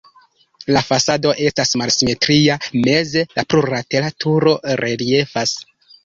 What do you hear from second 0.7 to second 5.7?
La fasado estas malsimetria, meze plurlatera turo reliefas.